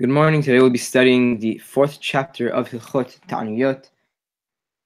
[0.00, 0.42] Good morning.
[0.42, 3.90] Today we'll be studying the fourth chapter of Hilchot Ta'aniyot.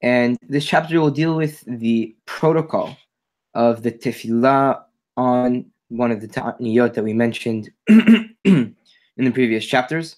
[0.02, 2.97] And this chapter will deal with the protocol
[3.55, 4.83] of the tefillah
[5.17, 8.75] on one of the Ta'aniyot that we mentioned in
[9.16, 10.16] the previous chapters.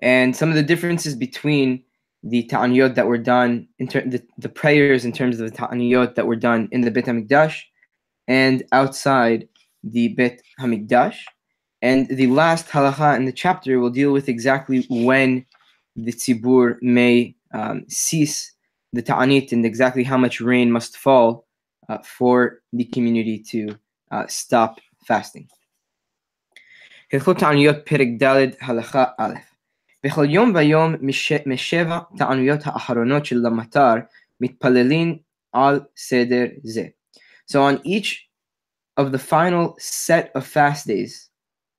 [0.00, 1.84] And some of the differences between
[2.24, 6.14] the Ta'aniyot that were done, in ter- the, the prayers in terms of the Ta'aniyot
[6.14, 7.60] that were done in the Bet HaMikdash
[8.26, 9.46] and outside
[9.84, 11.18] the Bet HaMikdash
[11.81, 15.45] and the last halacha in the chapter will deal with exactly when
[15.95, 18.53] the tzibur may um, cease
[18.93, 21.45] the ta'anit and exactly how much rain must fall
[21.89, 23.77] uh, for the community to
[24.11, 25.47] uh, stop fasting.
[27.13, 29.33] הלכות תעניות פרק ד' הלכה א'
[30.03, 30.95] בכל יום ויום
[31.45, 33.93] משבע תענויות האחרונות של המטר
[34.41, 35.17] מתפללים
[35.53, 36.85] על סדר זה.
[37.51, 38.27] So on each
[38.99, 41.29] of the final set of fast days,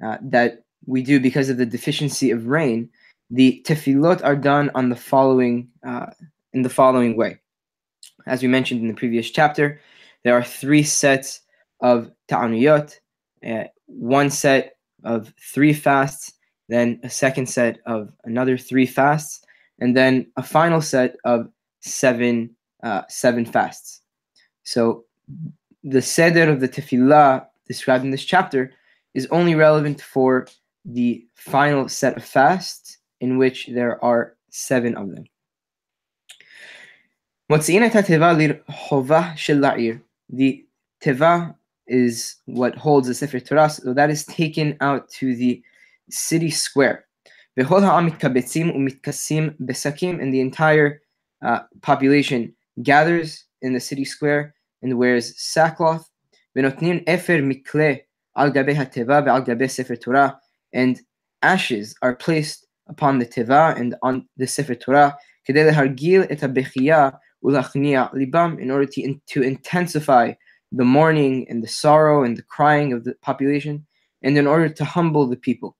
[0.03, 2.89] uh, that we do because of the deficiency of rain,
[3.29, 6.07] the tefillot are done on the following uh,
[6.53, 7.39] in the following way.
[8.25, 9.79] As we mentioned in the previous chapter,
[10.23, 11.41] there are three sets
[11.81, 12.99] of ta'aniyot,
[13.47, 16.33] uh, one set of three fasts,
[16.69, 19.43] then a second set of another three fasts,
[19.79, 21.49] and then a final set of
[21.81, 24.01] seven uh, seven fasts.
[24.63, 25.05] So
[25.83, 28.71] the seder of the tefillah described in this chapter
[29.13, 30.47] is only relevant for
[30.85, 35.25] the final set of fasts, in which there are seven of them.
[40.29, 40.65] The
[41.01, 41.55] teva
[41.87, 45.61] is what holds the Sefer Torah, so that is taken out to the
[46.09, 47.05] city square.
[47.55, 47.67] And
[50.33, 51.01] the entire
[51.41, 56.09] uh, population gathers in the city square and wears sackcloth
[58.36, 60.38] al teva al sefer Torah,
[60.72, 61.00] and
[61.42, 67.08] ashes are placed upon the teva and on the sefer Torah, כדי להרגיל את הבכייה
[67.42, 70.32] ולהכניע ליבם, in order to, to intensify
[70.72, 73.86] the mourning and the sorrow and the crying of the population,
[74.22, 75.74] and in order to humble the people.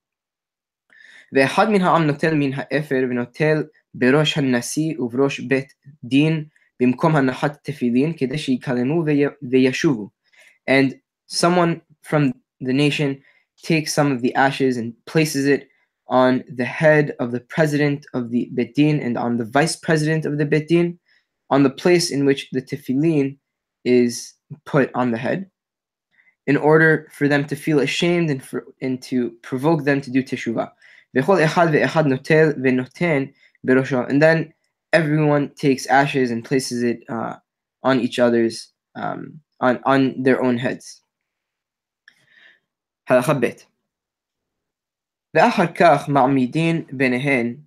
[1.33, 5.73] ואחד מן העם נוטל מן האפר ונוטל בראש הנשיא ובראש בית
[6.05, 6.45] דין
[6.81, 9.05] במקום הנחת תפילין כדי שיקלמו
[9.51, 10.09] וישובו.
[10.71, 10.95] And
[11.29, 12.33] someone from
[12.64, 13.22] the nation
[13.62, 15.70] takes some of the ashes and places it
[16.08, 20.26] on the head of the president of the Beit Din and on the vice president
[20.26, 21.00] of the Beit Din,
[21.50, 23.38] on the place in which the tefillin
[23.86, 24.34] is
[24.66, 25.50] put on the head,
[26.46, 30.22] in order for them to feel ashamed and, for, and to provoke them to do
[30.22, 30.70] teshuvah.
[34.10, 34.54] And then
[34.92, 37.36] everyone takes ashes and places it uh,
[37.84, 41.03] on each other's, um, on, on their own heads.
[43.08, 43.56] هلا
[45.34, 47.58] لآخر كاخ بينهن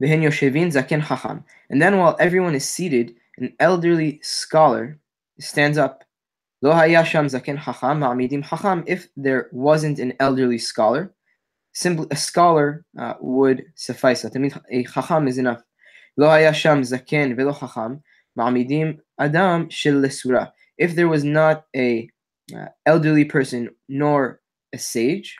[0.00, 1.44] بهن Hacham.
[1.70, 4.98] And then while everyone is seated, an elderly scholar
[5.40, 6.04] stands up.
[6.62, 8.84] Lo Hacham.
[8.86, 11.12] If there wasn't an elderly scholar,
[11.72, 14.24] simply a scholar uh, would suffice.
[14.24, 15.62] A Hacham is enough.
[16.16, 17.52] Lo hayasham Zakin velo
[18.36, 22.08] ma'amidim Adam shil If there was not a
[22.54, 24.40] uh, elderly person nor
[24.72, 25.36] a sage.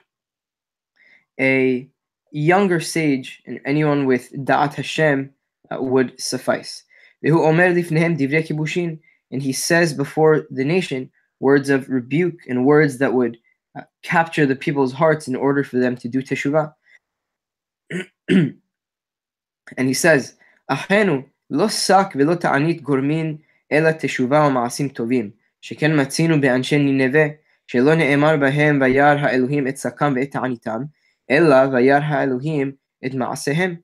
[1.41, 1.88] A
[2.32, 5.30] younger sage and anyone with Da'at Hashem
[5.70, 6.84] uh, would suffice.
[9.30, 11.10] And he says before the nation
[11.41, 13.38] words of rebuke and words that would
[13.76, 16.72] uh, capture the people's hearts in order for them to do teshuvah.
[18.28, 18.58] and
[19.76, 20.34] he says,
[20.70, 23.40] Ahenu lo sak velo ta'anit gormin
[23.70, 25.32] ela teshuvah ma'asim tovim.
[25.61, 27.25] שכן מצינו באנשי נינווה,
[27.67, 30.81] שלא נאמר בהם וירא האלוהים את שקם ואת תעניתם,
[31.31, 32.71] אלא וירא האלוהים
[33.05, 33.75] את מעשיהם.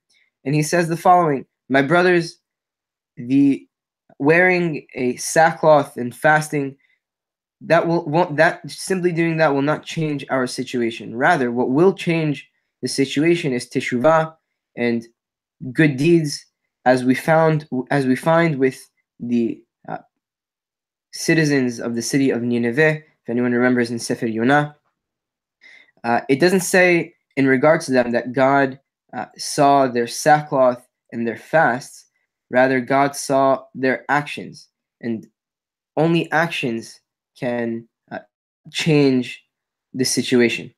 [0.48, 2.40] And he says the following, My brothers,
[3.18, 3.68] the
[4.20, 6.76] wearing a sackcloth and fasting,
[7.62, 11.16] that will won't that simply doing that will not change our situation.
[11.16, 12.50] Rather, what will change
[12.82, 14.34] the situation is teshuvah
[14.78, 15.06] and
[15.74, 16.46] good deeds,
[16.86, 18.80] as we found as we find with
[19.20, 19.62] the
[21.15, 24.77] citizens of the city of Nineveh, if anyone remembers in Sefer Yonah.
[26.03, 28.81] Uh, it doesn't say in regards to them that God
[29.17, 32.07] uh, saw their sackcloth and their fasts.
[32.51, 34.69] Rather, God saw their actions,
[35.01, 35.27] and
[35.97, 37.01] only actions
[37.39, 38.19] can uh,
[38.71, 39.43] change
[39.95, 40.75] the situation.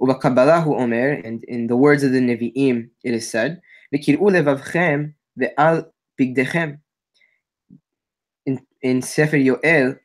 [0.00, 3.60] Omer, and in the words of the Nevi'im, it is said,
[8.81, 9.99] in Sefer Yoel,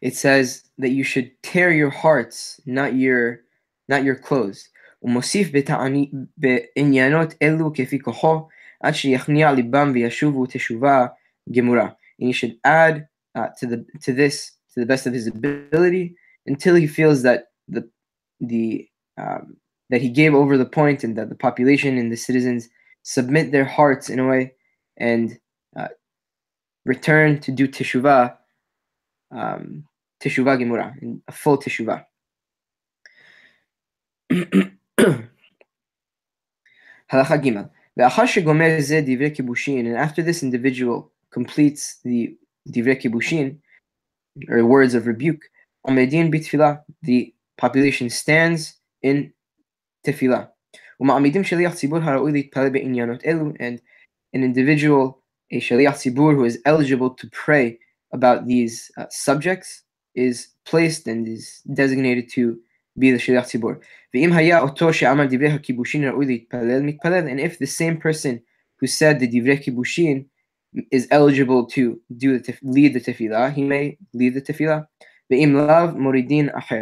[0.00, 3.40] it says that you should tear your hearts, not your
[3.88, 4.68] not your clothes.
[5.02, 8.48] ומוסיף בתעני- בעניינות אלו כפי כוחו,
[8.80, 11.06] עד שיכניע ליבם וישובו תשובה
[11.52, 11.88] גמורה.
[12.20, 13.06] And he should add
[13.36, 16.14] uh, to the to this to the best of his ability
[16.46, 17.82] until he feels that the
[18.40, 18.88] the
[19.18, 19.56] um,
[19.90, 22.68] that he gave over the point and that the population and the citizens
[23.02, 24.52] submit their hearts in a way
[24.96, 25.36] and uh,
[26.85, 28.35] return to do teshuvah,
[29.31, 29.85] um,
[30.21, 30.93] teshuvah gemura,
[31.27, 32.05] a full teshuvah.
[37.11, 37.69] Halacha gimel.
[37.95, 42.35] And after this individual completes the
[42.67, 43.59] divrei kibushin,
[44.49, 45.43] or words of rebuke,
[45.85, 49.31] Omedin bitfilah, the population stands in
[50.05, 50.49] tefillah.
[53.59, 53.81] And
[54.33, 55.22] an individual
[55.53, 57.79] a Shaliach Sibur who is eligible to pray
[58.11, 59.83] about these uh, subjects
[60.15, 62.59] is placed and is designated to
[62.97, 63.79] be the Shaliach Sibur.
[64.13, 64.33] And
[67.39, 68.41] if the same person
[68.77, 70.25] who said the Divrei Kibushin
[70.91, 74.87] is eligible to do the lead the tefillah, he may lead the tefillah.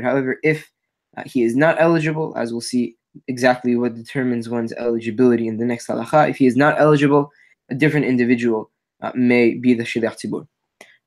[0.04, 0.72] However, if
[1.18, 2.96] uh, he is not eligible, as we'll see
[3.28, 7.32] exactly what determines one's eligibility in the next halacha, if he is not eligible,
[7.72, 8.70] a different individual
[9.02, 10.46] uh, may be the Shiliach tibur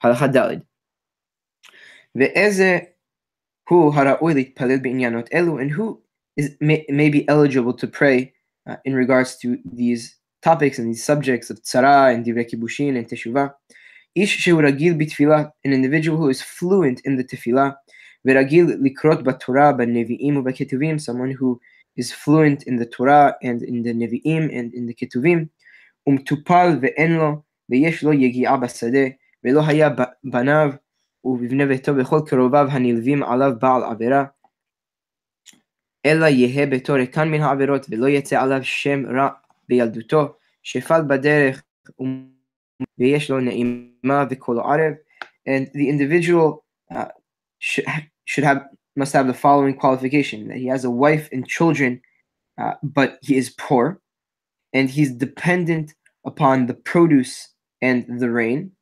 [0.03, 0.63] halacha Dalid.
[2.17, 2.87] Ve'eze
[3.69, 6.01] hu hara'oy litpalel be'inyanot elu, and who
[6.37, 8.33] is, may, may be eligible to pray
[8.69, 12.47] uh, in regards to these topics and these subjects of tzara and divrei
[12.97, 13.53] and teshuvah.
[14.15, 17.77] Ish sheuragil bitfilah, an individual who is fluent in the tefillah,
[18.27, 21.61] veragil likrot b'torah, b'nevi'im u'b'ketuvim, someone who
[21.97, 25.49] is fluent in the Torah and in the Nevi'im and in the Ketuvim.
[26.08, 29.08] ומטופל ואין לו, ויש לו יגיעה בשדה,
[29.44, 29.90] ולא היה
[30.24, 30.70] בניו
[31.24, 34.26] ובבני ביתו וכל קרוביו הנלווים עליו בעל עבירה,
[36.06, 39.30] אלא יהא ביתו ריקן מן העבירות, ולא יצא עליו שם רע
[39.70, 41.64] בילדותו, שפל בדרך
[42.98, 44.94] ויש לו נעימה וכל ערב,
[45.48, 46.64] and the individual
[46.94, 47.06] uh,
[47.60, 47.86] should,
[48.26, 48.62] should have
[48.96, 52.02] must have the following qualification that he has a wife and children,
[52.62, 54.00] uh, but he is poor,
[54.75, 55.95] and he's dependent
[56.27, 57.49] upon the produce
[57.81, 58.73] and the rain,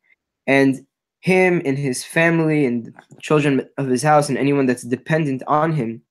[0.47, 0.85] and
[1.21, 6.03] him and his family and children of his house and anyone that's dependent on him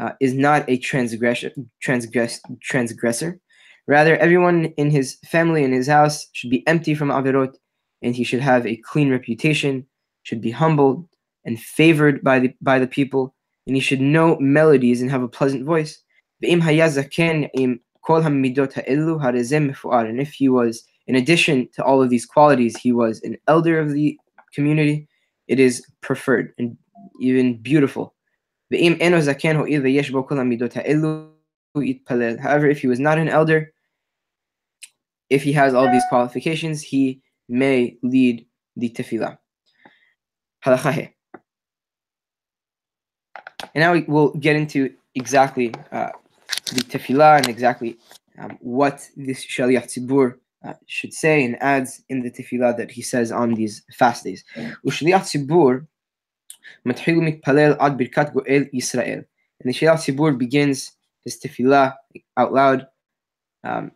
[0.00, 3.38] uh, is not a transgressor, transgress, transgressor.
[3.86, 7.56] Rather, everyone in his family and his house should be empty from averot,
[8.02, 9.86] and he should have a clean reputation,
[10.24, 11.08] should be humbled
[11.44, 13.34] and favored by the by the people,
[13.66, 16.02] and he should know melodies and have a pleasant voice.
[18.08, 18.46] And
[20.20, 23.92] if he was, in addition to all of these qualities, he was an elder of
[23.92, 24.18] the
[24.54, 25.06] community,
[25.46, 26.76] it is preferred and
[27.20, 28.14] even beautiful.
[28.70, 29.26] However,
[32.68, 33.72] if he was not an elder,
[35.30, 38.46] if he has all these qualifications, he may lead
[38.76, 39.38] the tefillah.
[43.74, 46.10] And now we will get into exactly uh,
[46.73, 47.97] the tefillah and exactly
[48.39, 50.35] um, what this shaliach tzibur
[50.65, 54.43] uh, should say and adds in the tefillah that he says on these fast days.
[54.85, 55.71] ושליח ציבור
[56.85, 59.21] מתחיל ומתפלל עד ברכת גואל ישראל.
[59.61, 60.91] And the shaliach tzibur begins
[61.25, 61.93] his tefillah
[62.37, 62.87] out loud
[63.63, 63.91] um,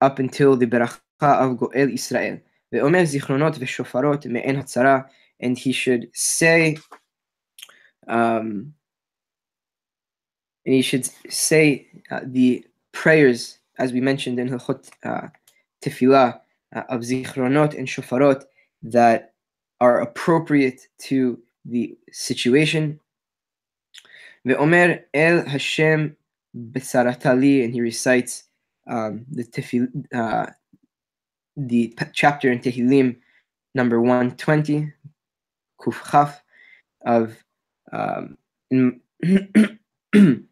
[0.00, 2.38] up until the beracha of goel Israel.
[2.72, 5.00] ואומר זיכרונות ושופרות מעין הצרה,
[5.42, 6.76] and he should say
[8.06, 8.72] um,
[10.65, 15.27] and he should say uh, the prayers, as we mentioned in Hilchot uh,
[15.81, 16.39] Tefillah,
[16.75, 18.43] uh, of Zichronot and Shofarot
[18.83, 19.33] that
[19.79, 22.99] are appropriate to the situation.
[24.47, 26.15] Ve'omer El Hashem
[26.55, 28.43] Besaratali, and he recites
[28.87, 30.47] um, the tefil, uh,
[31.57, 33.17] the chapter in Tehillim
[33.73, 34.93] number 120,
[35.81, 36.41] Kuf Chaf,
[37.05, 37.35] of
[37.91, 38.37] um,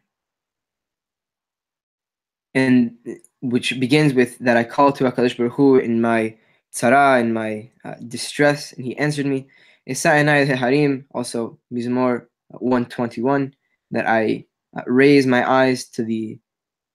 [2.54, 2.96] and
[3.42, 6.36] which begins with that I called to Hakadosh Baruch Hu in my
[6.74, 9.48] tzara, in my uh, distress, and He answered me.
[9.88, 13.54] Isa'inai Harim, also Mizmor 121,
[13.92, 14.46] that I
[14.78, 16.40] uh, raise my eyes to the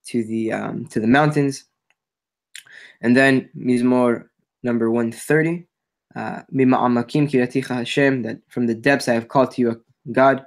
[0.06, 1.64] to the um, to the mountains,
[3.02, 4.28] and then Mizmor
[4.62, 5.66] number 130,
[6.16, 10.46] uh, Mima Amakim Kiraticha Hashem, that from the depths I have called to you, God,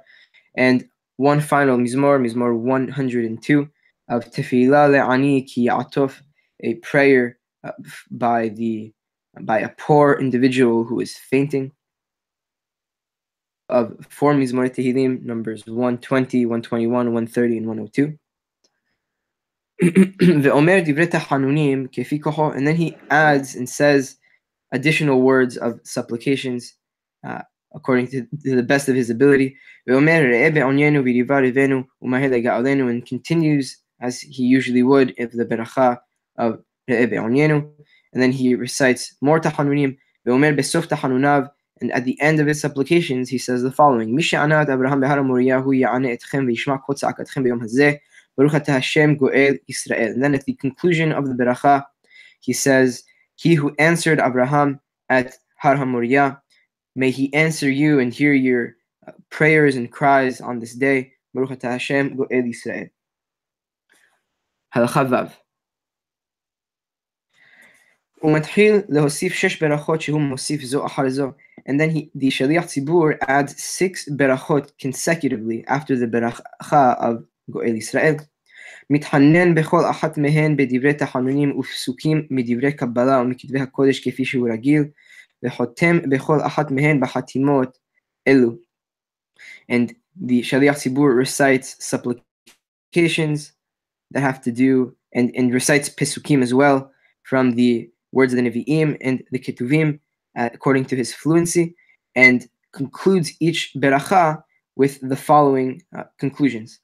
[0.56, 3.70] and one final Mizmor, Mizmor 102
[4.12, 6.20] of Tefillah Le'ani Ki Atuf,
[6.60, 7.72] a prayer uh,
[8.10, 8.92] by the
[9.40, 11.72] by a poor individual who is fainting.
[13.70, 18.18] Of four Mizmor Tehillim, numbers 120, 121, 130, and 102.
[22.50, 24.16] and then he adds and says
[24.72, 26.74] additional words of supplications
[27.26, 27.40] uh,
[27.74, 29.56] according to, to, the best of his ability.
[29.86, 29.96] And
[33.06, 35.98] continues as he usually would if the beracha
[36.36, 37.58] of Re'ebe Onyenu.
[38.12, 42.60] And then he recites more Tahanunim, beomer Besof Tahanunav, and at the end of his
[42.60, 47.42] supplications, he says the following, Misha Anat Abraham Behar Moriyahu Ya'ane Etchem Ve'yishma Kod Sa'akatchem
[47.42, 47.98] Be'yom Hazeh,
[48.36, 50.12] Baruch Hashem Goel Israel.
[50.12, 51.84] And then at the conclusion of the beracha,
[52.40, 53.02] he says,
[53.34, 56.40] He who answered Abraham at Har HaMoriah,
[56.94, 58.76] may he answer you and hear your
[59.08, 61.12] uh, prayers and cries on this day.
[61.34, 62.86] Baruch Atah Hashem Goel Israel.
[64.73, 65.47] הלכה ו'
[68.21, 71.31] הוא מתחיל להוסיף שש ברכות שהוא מוסיף זו אחר זו.
[71.69, 77.75] And then he, the Shaliach Tzibur adds six berachot consecutively after the beracha of גואל
[77.75, 78.15] ישראל.
[78.89, 84.83] מתחנן בכל אחת מהן בדברי תחנונים ופסוקים מדברי קבלה ומכתבי הקודש כפי שהוא רגיל,
[85.43, 87.77] וחותם בכל אחת מהן בחתימות
[88.27, 88.51] אלו.
[89.71, 89.91] And
[90.27, 93.51] the Shaliach Tzibur recites supplications
[94.12, 96.90] that have to do and, and recites Pesukim as well
[97.22, 99.98] from the words of the Nevi'im and the Ketuvim
[100.36, 101.74] uh, according to his fluency
[102.14, 104.42] and concludes each beracha
[104.76, 106.80] with the following uh, conclusions.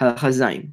[0.00, 0.72] halachazim.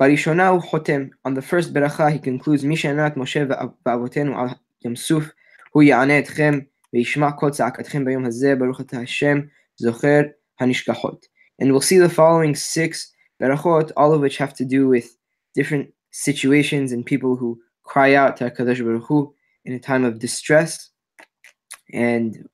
[0.00, 1.10] Barishonau Hotem.
[1.24, 5.30] On the first beracha, he concludes, Mishanat Moshe va'avotenu al yamsuf
[5.72, 9.50] hu ya'aneh etchem v'yishma kol tza'akatchem b'yom hazeh baruch atah Hashem
[9.82, 11.24] zocher hanishkachot.
[11.58, 15.16] And we'll see the following six berachot, all of which have to do with
[15.54, 20.18] different situations and people who cry out to HaKadosh Baruch Hu in a time of
[20.18, 20.90] distress.
[21.92, 22.48] And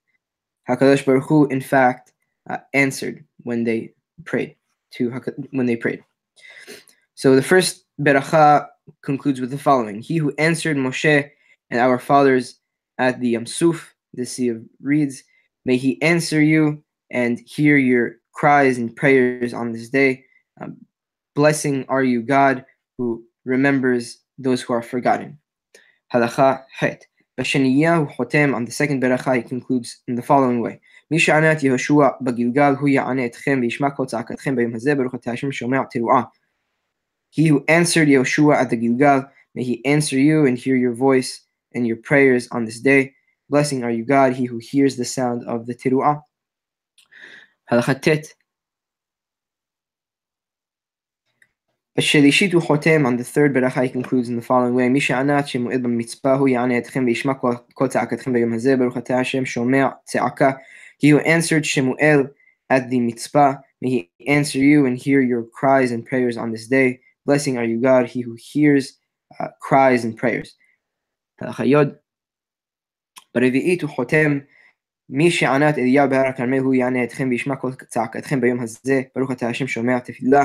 [0.69, 2.13] HaKadosh Baruch Hu, in fact,
[2.49, 4.57] uh, answered when they prayed
[4.93, 5.11] to
[5.51, 6.03] when they prayed.
[7.15, 8.69] So the first beracha
[9.03, 11.31] concludes with the following: He who answered Moshe
[11.71, 12.59] and our fathers
[12.99, 15.25] at the Yamsuf, the Sea of Reeds,
[15.65, 20.24] may he answer you and hear your cries and prayers on this day.
[20.61, 20.77] Um,
[21.35, 22.65] Blessing are you, God,
[22.97, 25.39] who remembers those who are forgotten.
[26.13, 27.07] Halacha het.
[27.39, 30.81] Bashaniyahu Hotem on the second beracha he concludes in the following way:
[31.13, 36.31] Mishanat Yehoshua Bagilgal Hu Ya'anetchem Vishmakot Zakatchem Bayim Hazeh Baruch Hashem Shomel Teruah.
[37.31, 41.41] He who answered Yehoshua at the Gilgal, may he answer you and hear your voice
[41.75, 43.13] and your prayers on this day.
[43.51, 46.23] Blessing are you, God, he who hears the sound of the Teruah.
[47.69, 48.29] Halachatet
[51.97, 56.83] Bashalishit uchotem on the third beracha concludes in the following way: Mishanat shemu'ed b'mitzpahu ya'aneh
[56.83, 60.59] etchem ve'ishma kol tza'akatchem be'yom hazeh baruch atah Hashem shomer tza'aka.
[60.99, 62.31] He who answered Shemuel
[62.71, 66.67] at the mitzpah, may he answer you and hear your cries and prayers on this
[66.67, 67.01] day.
[67.27, 68.99] Blessing are you, God, he who hears
[69.39, 70.57] uh, cries and prayers.
[73.35, 74.39] ברביעית הוא חותם
[75.09, 79.49] מי שענת אליהו בהר הכרמל הוא יענה אתכם וישמע כל צעקתכם ביום הזה ברוך אתה
[79.49, 80.45] השם שומע תפילה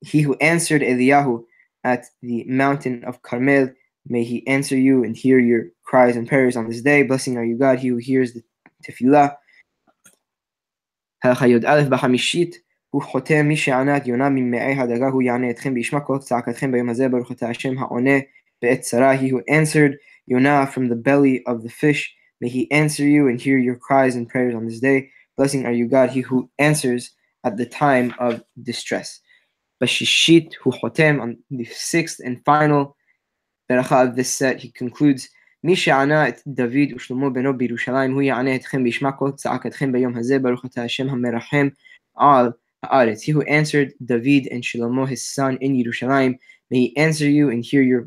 [0.00, 1.44] He who answered Eliyahu
[1.84, 3.70] at the mountain of Carmel
[4.06, 7.44] may he answer you and hear your cries and prayers on this day blessing are
[7.44, 8.42] you God he who hears the
[8.82, 9.28] תפילה.
[11.24, 12.56] הלכה י"א בחמישית
[12.90, 16.88] הוא חותם מי שענה את יונה ממעי הדגה הוא יענה אתכם וישמע כל צעקתכם ביום
[16.88, 18.18] הזה ברוך אתה השם העונה
[18.62, 19.92] בעת צרה he who answered
[20.28, 24.14] Yonah from the belly of the fish may he answer you and hear your cries
[24.16, 24.98] and prayers on this day
[25.36, 27.02] blessing are you God he who answers
[27.46, 28.32] at the time of
[28.70, 29.08] distress
[29.82, 32.92] בששישית הוא חותם on the sixth and final
[33.70, 35.36] ברכה of this set he concludes
[35.66, 40.38] מי שענה את דוד ושלמה בנו בירושלים, הוא יענה אתכם וישמע כל צעקתכם ביום הזה,
[40.38, 41.68] ברוך אתה השם המרחם
[42.16, 42.50] על
[42.82, 43.22] הארץ.
[43.22, 46.32] He who answered David and Shlomo his son in Yerushalayim,
[46.70, 48.02] may he answer you and hear your,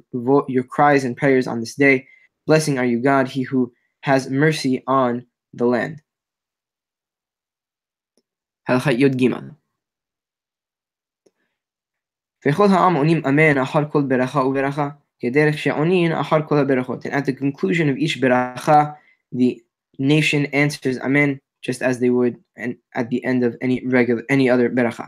[0.47, 2.07] your cries and prayers on this day.
[2.47, 6.01] Blessing are you, God, he who has mercy on the land.
[8.67, 9.29] הלכת י"ג
[12.47, 14.89] וכל העם עונים אמן אחר כל ברכה וברכה
[15.19, 17.05] כדרך שעונין אחר כל הברכות.
[17.05, 18.95] And at the conclusion of each beracha,
[19.35, 19.61] the
[19.99, 24.49] nation answers amen just as they would and at the end of any regular any
[24.49, 25.05] other beracha.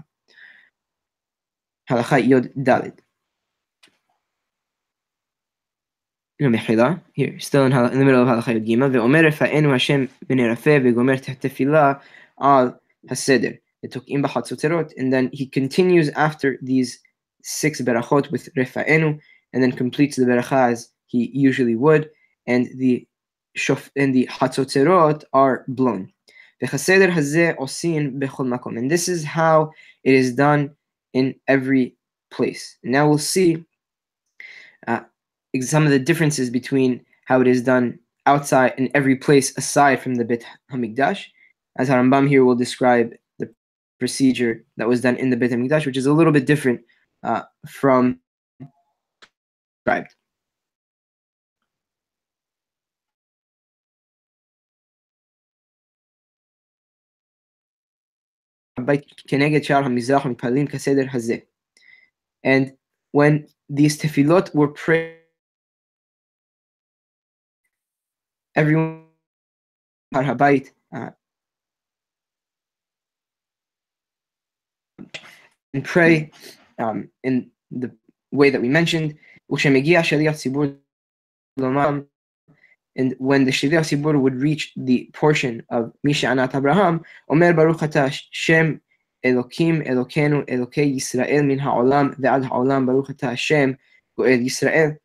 [1.89, 2.69] הלכה י"ד
[6.41, 11.15] מחילה, here, still in, in the middle of הלכה י"ג, ואומר רפאנו השם ונרפא וגומר
[11.17, 11.93] תפילה
[12.37, 12.71] על
[13.09, 13.49] הסדר,
[13.85, 16.99] ותוקעים בחצוצרות, and then he continues after these
[17.46, 19.18] six berachot with refa'enu,
[19.52, 22.10] and then completes the beracha as he usually would,
[22.46, 23.06] and the
[23.56, 26.12] shof, and the hatzotzerot are blown.
[26.60, 26.70] And
[28.90, 29.70] this is how
[30.04, 30.70] it is done
[31.12, 31.96] in every
[32.30, 32.76] place.
[32.82, 33.64] Now we'll see
[34.86, 35.00] uh,
[35.60, 40.16] some of the differences between how it is done outside in every place aside from
[40.16, 41.26] the Beit Hamikdash,
[41.78, 43.48] as Harambam here will describe the
[44.00, 46.80] procedure that was done in the Beit Hamikdash, which is a little bit different
[47.22, 48.20] uh, from
[49.86, 50.14] described.
[62.44, 62.72] And
[63.12, 65.16] when these tefillot were prayed,
[68.54, 69.04] everyone
[70.14, 71.10] Habayit uh,
[75.74, 76.30] and pray
[76.78, 77.90] um, in the
[78.32, 79.16] way that we mentioned.
[82.96, 87.82] And when the Shaliach Sibur would reach the portion of Misha Anat Abraham, Omer Baruch
[87.82, 88.80] Ata Shem
[89.24, 93.76] Elokim Elokenu Elokei Yisrael min ha'olam ve'ad ha'olam Baruch Hashem
[94.18, 94.96] Go'el Yisrael.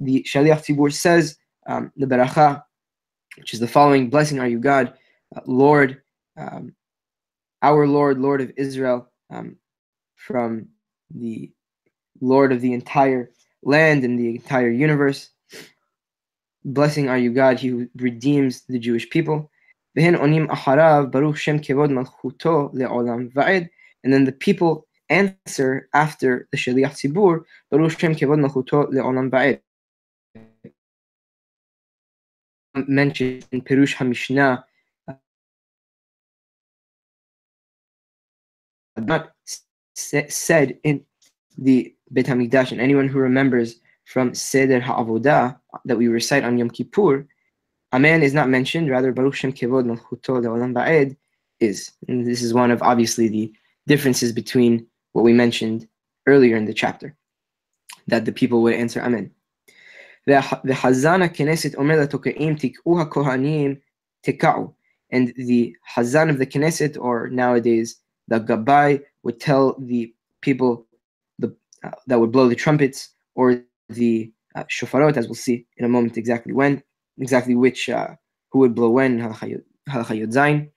[0.00, 2.62] The Shaliach Tzibur says um, the Beracha,
[3.38, 4.92] which is the following: Blessing are you, God,
[5.34, 6.02] uh, Lord,
[6.36, 6.74] um,
[7.62, 9.56] our Lord, Lord of Israel, um,
[10.16, 10.68] from
[11.14, 11.50] the
[12.20, 13.30] Lord of the entire
[13.62, 15.30] land and the entire universe.
[16.64, 19.50] Blessing are you, God, He who redeems the Jewish people.
[19.96, 20.16] And
[24.12, 29.60] then the people answer after the Shaliach Tzibur, Baruch Shem Kevod Malchuto Le'olam Ba'ed.
[32.88, 34.64] Mentioned in Perush HaMishnah,
[35.06, 35.14] uh,
[38.96, 39.32] not
[39.93, 41.03] said in
[41.57, 46.69] the Beit HaMikdash, and anyone who remembers from Seder HaAvodah that we recite on Yom
[46.69, 47.27] Kippur,
[47.91, 51.17] Amen is not mentioned, rather Baruch Shem Kevod Malchuto Le'olam Ba'ed
[51.59, 51.91] is.
[52.07, 53.51] And this is one of obviously the
[53.87, 55.87] differences between what we mentioned
[56.27, 57.15] earlier in the chapter,
[58.07, 59.31] that the people would answer Amen.
[60.63, 63.75] וחזן הכנסת אומר לתוקעים תקעו הכהנים
[64.21, 64.73] תקעו
[65.11, 67.95] and the Hazan of the Knesset or nowadays
[68.27, 70.85] the Gabbai would tell the people
[71.39, 75.85] the, uh, that would blow the trumpets or the uh, shofarot, as we'll see in
[75.85, 76.83] a moment exactly when,
[77.19, 78.15] exactly which, uh,
[78.51, 80.71] who would blow when, Halachayot Zain,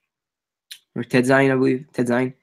[0.94, 2.34] or Ted Zain, I believe, Ted Zain.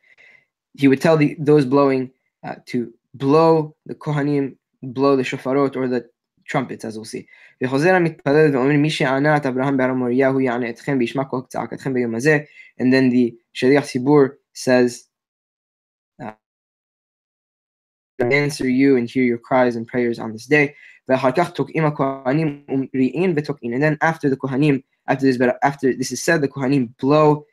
[0.74, 2.12] He would tell the, those blowing
[2.46, 6.10] uh, to blow the Kohanim, blow the shofarot or the
[6.48, 7.28] trumpets, as we'll see.
[7.64, 12.16] וחוזר המתפלל ואומר מי שענה את אברהם בהר מוריה יענה אתכם וישמע כל צעקתכם ביום
[12.16, 12.40] הזה
[12.82, 14.22] and then the שליח ציבור
[14.54, 15.06] says
[18.20, 20.76] answer you and hear your cries and prayers on this day.
[21.08, 21.26] And then
[24.02, 27.46] after the Kohanim, after this, but after this is said, the Kohanim blow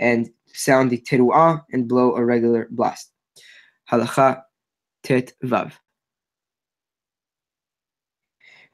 [0.00, 3.12] and sound the teruah and blow a regular blast.
[3.90, 4.42] Halacha
[5.02, 5.72] tet vav.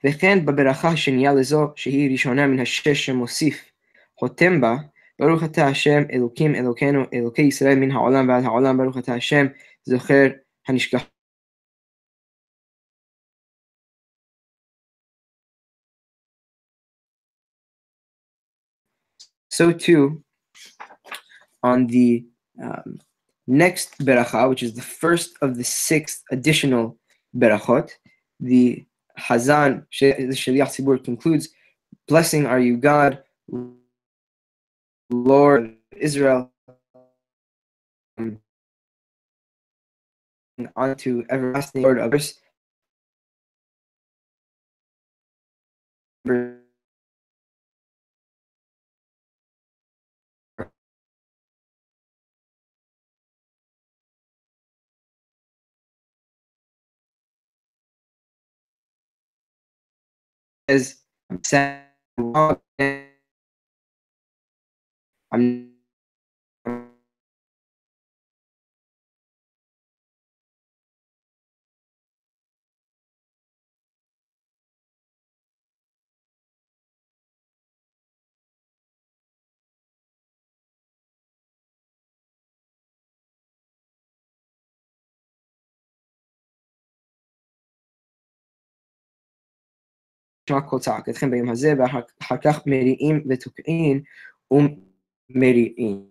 [0.04, 3.64] וכן בברכה השנייה לזו, שהיא ראשונה מן השש שמוסיף
[4.18, 4.76] חותם בה,
[5.18, 9.46] ברוך אתה השם אלוקים אלוקינו אלוקי ישראל מן העולם ועד העולם, ברוך אתה השם
[9.84, 10.26] זוכר
[10.68, 11.04] הנשכח
[19.52, 20.22] So too,
[21.62, 22.24] on the
[22.62, 22.98] um,
[23.46, 26.96] next beracha, which is the first of the six additional
[27.36, 27.90] berachot,
[28.38, 28.86] the
[29.18, 31.48] Hazan, the Shaliach Tzibur concludes,
[32.08, 33.22] Blessing are you, God,
[35.09, 36.51] Lord Israel,
[38.17, 38.39] um,
[40.75, 42.39] unto everlasting Lord of us
[65.35, 65.75] عم
[90.47, 91.05] Charcoal Talk.
[91.05, 94.07] Het ging bij hem hazeer, waar haar kracht met die een werd ook een
[94.47, 94.94] om
[95.33, 96.07] Meri'in.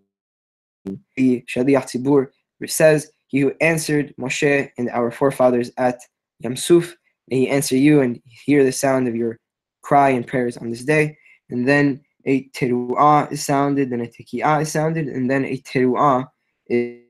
[1.16, 2.28] The Shaliach Tzibur
[2.66, 6.00] says, He who answered Moshe and our forefathers at
[6.42, 6.92] Yamsuf,
[7.28, 9.38] may He answer you and hear the sound of your
[9.82, 11.16] cry and prayers on this day.
[11.50, 16.28] And then a teruah is sounded, then a tekiah is sounded, and then a teruah
[16.68, 17.00] is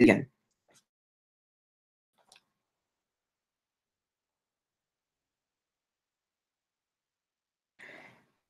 [0.00, 0.26] again.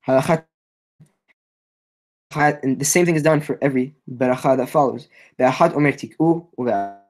[0.07, 0.45] Halakha
[2.36, 5.08] and the same thing is done for every beracha that follows.
[5.38, 7.08] Be'ahad omer tik'u u'be'ahad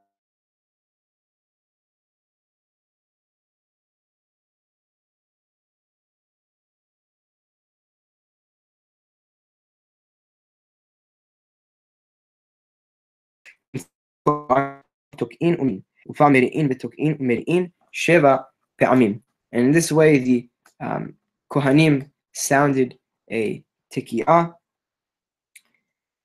[15.17, 18.38] תוקעין ומין, ופעם מריעין ותוקעין ומריעין שבע
[18.76, 19.19] פעמים.
[19.54, 20.50] And in this way the
[20.82, 21.13] um,
[21.50, 22.97] Kohanim sounded
[23.32, 24.54] a tiki'ah,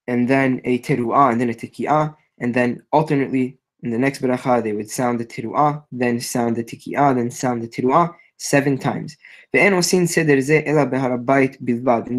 [0.08, 4.64] and then a teruah, and then a tiki'ah, and then alternately in the next bracha
[4.64, 9.18] they would sound the teruah, then sound the tiki'ah, then sound the teruah seven times.
[9.54, 9.84] And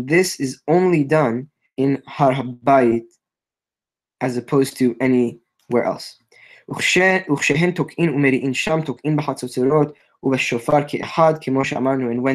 [0.08, 3.04] this is only done in Har Habayit
[4.20, 6.16] as opposed to anywhere else.
[6.68, 6.84] And when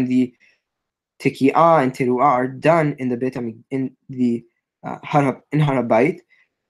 [0.06, 0.34] the
[1.22, 4.46] tiki'ah and teruah are done in the, in the
[4.85, 4.99] uh,
[5.53, 6.21] in Harabayit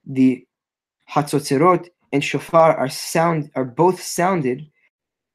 [0.05, 0.45] the
[1.09, 4.65] hatzotzerot and shofar are sound are both sounded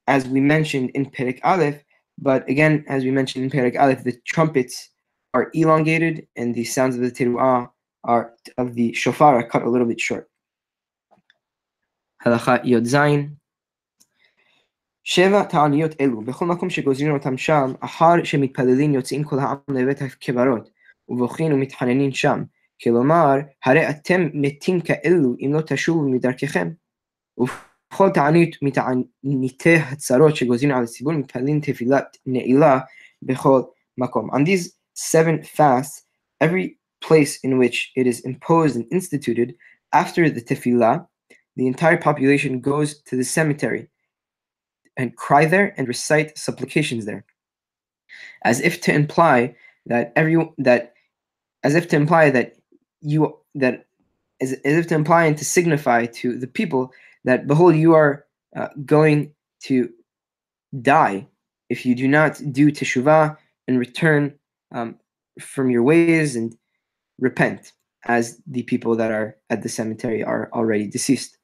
[0.07, 1.83] as we mentioned in Perek Aleph
[2.19, 4.91] but again as we mentioned in Perek Aleph the trumpets
[5.35, 7.69] are elongated and the sounds of the teruah
[8.05, 10.29] are of the shofar are cut a little bit short.
[12.25, 12.97] הלכה י"ז
[15.05, 20.71] שבע תעניות אלו, בכל מקום שגוזרים אותם שם, אחר שמתפללים יוצאים כל העם לבית הקברות,
[21.09, 22.43] ובוכים ומתחננים שם.
[22.83, 26.69] כלומר, הרי אתם מתים כאלו אם לא תשובו מדרככם.
[27.39, 32.81] ובכל תענית מתעניתי הצרות שגוזרים על הציבור, מתפללים תפילת נעילה
[33.23, 33.63] בכל
[33.99, 34.31] מקום.
[34.31, 36.03] On these seven fasts,
[36.41, 39.55] every place in which it is imposed and instituted,
[39.93, 41.07] after the tefillah,
[41.57, 43.89] the entire population goes to the cemetery
[44.97, 47.25] and cry there and recite supplications there,
[48.45, 49.55] as if to imply
[49.87, 50.95] that every that,
[51.63, 52.57] as if to imply that
[53.02, 53.86] you that
[54.42, 56.92] as, as if to imply and to signify to the people
[57.26, 59.32] that behold you are uh, going
[59.62, 59.90] to
[60.82, 61.28] die
[61.70, 64.34] if you do not do teshuvah and return
[64.72, 64.96] um,
[65.40, 66.58] from your ways and
[67.20, 67.74] repent,
[68.06, 71.38] as the people that are at the cemetery are already deceased.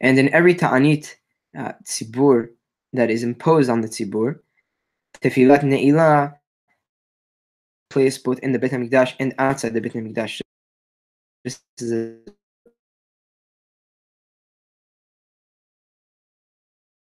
[0.00, 1.14] And in every ta'anit
[1.58, 2.48] uh, tzibur
[2.92, 4.38] that is imposed on the tzibur,
[5.20, 6.34] tefilat ne'ilah
[7.93, 10.41] placed both in the Beit HaMikdash and outside the Beit HaMikdash.
[11.43, 12.15] This is a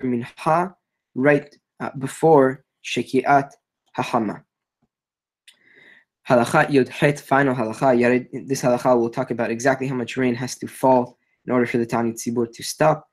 [0.02, 0.76] minha
[1.14, 3.50] right uh, before Shekiat
[3.98, 4.42] Hahama.
[6.28, 8.48] Halacha Yod final halacha.
[8.48, 11.78] This halacha will talk about exactly how much rain has to fall in order for
[11.78, 13.08] the Tani Tzibur to stop.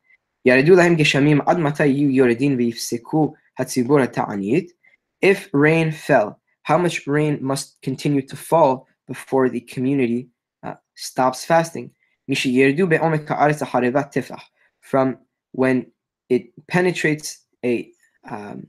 [0.45, 4.71] ירדו להם גשמים עד מתי יהיו יורדים ויפסקו הציבור התענית.
[5.25, 6.35] If rain fell,
[6.68, 10.28] how much rain must continue to fall before the community
[10.62, 11.90] uh, stops fasting?
[14.80, 15.18] From
[15.52, 15.86] when
[16.28, 17.90] it penetrates a
[18.30, 18.66] um,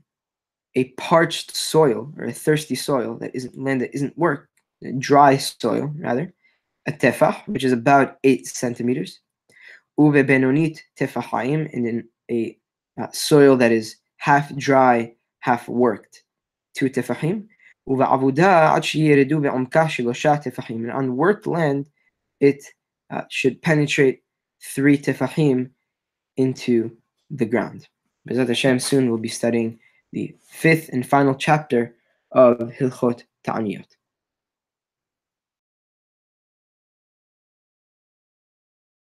[0.74, 4.48] a parched soil or a thirsty soil that isn't land that isn't work,
[4.98, 6.32] dry soil rather,
[6.86, 9.20] a tefah, which is about eight centimeters,
[9.98, 12.56] uve benonit tefahaim, and in a
[12.98, 16.22] uh, soil that is half dry, half worked,
[16.74, 17.46] two tefahim,
[20.82, 21.88] and on worked land,
[22.40, 22.64] it
[23.10, 24.22] uh, should penetrate
[24.62, 25.70] three tefahim
[26.36, 26.96] into
[27.30, 27.88] the ground.
[28.28, 29.78] Bezat Hashem, soon we'll be studying
[30.12, 31.94] the fifth and final chapter
[32.32, 33.86] of Hilchot Ta'aniyot.